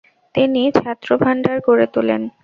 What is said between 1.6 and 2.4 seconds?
গড়ে তোলেন।